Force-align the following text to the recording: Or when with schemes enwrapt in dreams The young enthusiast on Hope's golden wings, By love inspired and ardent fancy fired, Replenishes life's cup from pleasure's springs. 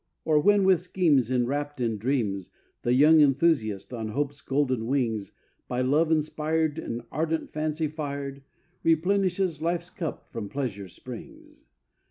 Or 0.25 0.39
when 0.39 0.63
with 0.63 0.81
schemes 0.81 1.29
enwrapt 1.29 1.79
in 1.79 1.99
dreams 1.99 2.49
The 2.81 2.93
young 2.93 3.19
enthusiast 3.21 3.93
on 3.93 4.07
Hope's 4.09 4.41
golden 4.41 4.87
wings, 4.87 5.31
By 5.67 5.81
love 5.81 6.11
inspired 6.11 6.79
and 6.79 7.03
ardent 7.11 7.51
fancy 7.53 7.87
fired, 7.87 8.41
Replenishes 8.81 9.61
life's 9.61 9.91
cup 9.91 10.27
from 10.31 10.49
pleasure's 10.49 10.93
springs. 10.95 11.65